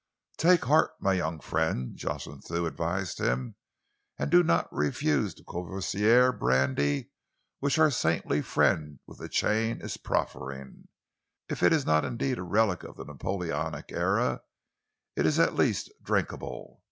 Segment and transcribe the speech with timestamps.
[0.37, 3.53] "Take heart, my young friend," Jocelyn Thew advised him,
[4.17, 7.11] "and do not refuse the Courvoisier brandy
[7.59, 10.87] which our saintly friend with the chain is proffering.
[11.49, 14.41] If it is not indeed a relic of the Napoleonic era,
[15.15, 16.79] it is at least drinkable.